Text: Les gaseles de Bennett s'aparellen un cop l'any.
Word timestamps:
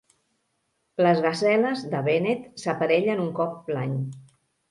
Les 1.07 1.19
gaseles 1.25 1.83
de 1.91 2.01
Bennett 2.09 2.49
s'aparellen 2.63 3.23
un 3.27 3.31
cop 3.41 3.73
l'any. 3.77 3.95